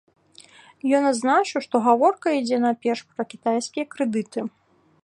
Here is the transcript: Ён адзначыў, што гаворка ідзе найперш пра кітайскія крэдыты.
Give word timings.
Ён 0.99 1.03
адзначыў, 1.09 1.59
што 1.67 1.75
гаворка 1.89 2.27
ідзе 2.39 2.57
найперш 2.65 3.01
пра 3.11 3.23
кітайскія 3.35 3.85
крэдыты. 3.95 4.39